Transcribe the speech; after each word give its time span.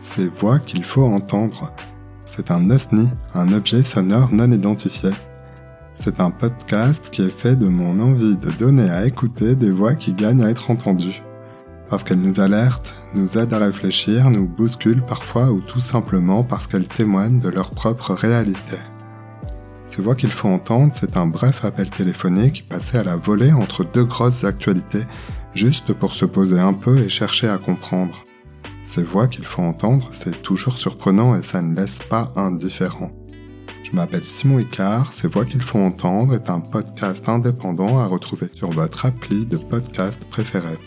Ces 0.00 0.28
voix 0.28 0.58
qu'il 0.58 0.84
faut 0.84 1.04
entendre. 1.04 1.72
C'est 2.24 2.50
un 2.50 2.70
OSNI, 2.70 3.08
un 3.34 3.52
objet 3.52 3.82
sonore 3.82 4.32
non 4.32 4.50
identifié. 4.50 5.10
C'est 5.94 6.20
un 6.20 6.30
podcast 6.30 7.10
qui 7.10 7.22
est 7.22 7.30
fait 7.30 7.56
de 7.56 7.68
mon 7.68 8.00
envie 8.00 8.36
de 8.36 8.50
donner 8.50 8.90
à 8.90 9.06
écouter 9.06 9.54
des 9.54 9.70
voix 9.70 9.94
qui 9.94 10.12
gagnent 10.12 10.44
à 10.44 10.50
être 10.50 10.70
entendues. 10.70 11.22
Parce 11.88 12.02
qu'elles 12.02 12.20
nous 12.20 12.40
alertent, 12.40 12.94
nous 13.14 13.38
aident 13.38 13.54
à 13.54 13.58
réfléchir, 13.58 14.30
nous 14.30 14.48
bousculent 14.48 15.04
parfois 15.04 15.52
ou 15.52 15.60
tout 15.60 15.80
simplement 15.80 16.42
parce 16.42 16.66
qu'elles 16.66 16.88
témoignent 16.88 17.40
de 17.40 17.48
leur 17.48 17.70
propre 17.70 18.14
réalité. 18.14 18.76
Ces 19.86 20.02
voix 20.02 20.14
qu'il 20.14 20.32
faut 20.32 20.48
entendre, 20.48 20.92
c'est 20.94 21.16
un 21.16 21.26
bref 21.26 21.64
appel 21.64 21.90
téléphonique 21.90 22.66
passé 22.68 22.98
à 22.98 23.04
la 23.04 23.16
volée 23.16 23.52
entre 23.52 23.84
deux 23.84 24.04
grosses 24.04 24.44
actualités, 24.44 25.04
juste 25.54 25.92
pour 25.92 26.12
se 26.12 26.24
poser 26.24 26.58
un 26.58 26.72
peu 26.72 26.98
et 26.98 27.08
chercher 27.08 27.48
à 27.48 27.58
comprendre. 27.58 28.24
Ces 28.84 29.02
voix 29.02 29.28
qu'il 29.28 29.46
faut 29.46 29.62
entendre, 29.62 30.10
c'est 30.12 30.42
toujours 30.42 30.76
surprenant 30.76 31.34
et 31.34 31.42
ça 31.42 31.62
ne 31.62 31.74
laisse 31.74 31.98
pas 32.10 32.32
indifférent. 32.36 33.10
Je 33.82 33.92
m'appelle 33.92 34.26
Simon 34.26 34.58
Icard, 34.58 35.12
Ces 35.12 35.26
voix 35.26 35.44
qu'il 35.44 35.62
faut 35.62 35.78
entendre 35.78 36.34
est 36.34 36.50
un 36.50 36.60
podcast 36.60 37.28
indépendant 37.28 37.98
à 37.98 38.06
retrouver 38.06 38.48
sur 38.52 38.70
votre 38.70 39.06
appli 39.06 39.46
de 39.46 39.56
podcast 39.56 40.22
préféré. 40.30 40.78